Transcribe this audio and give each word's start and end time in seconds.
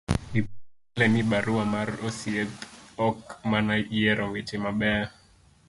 ipar 0.39 0.57
pile 0.91 1.05
ni 1.13 1.21
barua 1.31 1.63
mar 1.73 1.89
osiep 2.07 2.49
ok 3.07 3.19
en 3.37 3.45
mana 3.51 3.73
yiero 3.93 4.25
weche 4.33 4.57
mabeyo 4.63 5.07